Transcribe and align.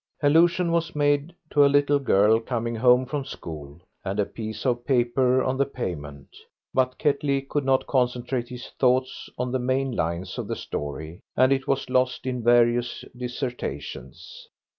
Allusion 0.23 0.71
was 0.71 0.95
made 0.95 1.31
to 1.51 1.63
a 1.63 1.67
little 1.69 1.99
girl 1.99 2.39
coming 2.39 2.75
home 2.75 3.05
from 3.05 3.23
school, 3.23 3.79
and 4.03 4.19
a 4.19 4.25
piece 4.25 4.65
of 4.65 4.83
paper 4.83 5.43
on 5.43 5.57
the 5.57 5.65
pavement. 5.67 6.29
But 6.73 6.97
Ketley 6.97 7.43
could 7.43 7.63
not 7.65 7.85
concentrate 7.85 8.49
his 8.49 8.69
thoughts 8.79 9.29
on 9.37 9.51
the 9.51 9.59
main 9.59 9.91
lines 9.91 10.39
of 10.39 10.47
the 10.47 10.55
story, 10.55 11.21
and 11.37 11.53
it 11.53 11.67
was 11.67 11.87
lost 11.87 12.25
in 12.25 12.41
various 12.41 13.05
dissertations. 13.15 14.47